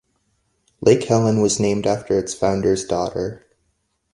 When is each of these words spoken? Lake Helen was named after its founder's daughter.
Lake 0.83 1.03
Helen 1.03 1.41
was 1.41 1.59
named 1.59 1.85
after 1.85 2.17
its 2.17 2.33
founder's 2.33 2.83
daughter. 2.83 3.45